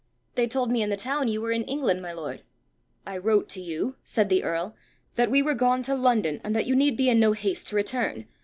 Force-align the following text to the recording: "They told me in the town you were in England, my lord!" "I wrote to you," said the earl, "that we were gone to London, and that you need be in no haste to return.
"They 0.33 0.47
told 0.47 0.71
me 0.71 0.81
in 0.81 0.89
the 0.89 0.95
town 0.97 1.27
you 1.27 1.41
were 1.41 1.51
in 1.51 1.61
England, 1.65 2.01
my 2.01 2.11
lord!" 2.11 2.41
"I 3.05 3.19
wrote 3.19 3.47
to 3.49 3.61
you," 3.61 3.97
said 4.03 4.29
the 4.29 4.43
earl, 4.43 4.75
"that 5.13 5.29
we 5.29 5.43
were 5.43 5.53
gone 5.53 5.83
to 5.83 5.93
London, 5.93 6.41
and 6.43 6.55
that 6.55 6.65
you 6.65 6.75
need 6.75 6.97
be 6.97 7.07
in 7.07 7.19
no 7.19 7.33
haste 7.33 7.67
to 7.67 7.75
return. 7.75 8.25